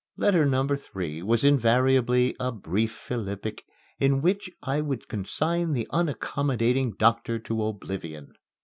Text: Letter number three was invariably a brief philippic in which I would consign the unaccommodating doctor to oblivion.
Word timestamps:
Letter 0.17 0.47
number 0.47 0.77
three 0.77 1.21
was 1.21 1.43
invariably 1.43 2.35
a 2.39 2.51
brief 2.51 2.91
philippic 2.91 3.65
in 3.99 4.23
which 4.23 4.49
I 4.63 4.81
would 4.81 5.07
consign 5.07 5.73
the 5.73 5.87
unaccommodating 5.93 6.93
doctor 6.97 7.37
to 7.37 7.63
oblivion. 7.63 8.33